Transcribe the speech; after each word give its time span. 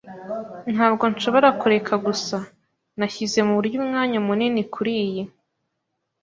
Ntabwo 0.73 1.03
nshobora 1.11 1.49
kureka 1.61 1.93
gusa. 2.07 2.37
Nashyize 2.97 3.39
muburyo 3.47 3.75
umwanya 3.83 4.17
munini 4.27 4.61
kuriyi. 4.73 5.23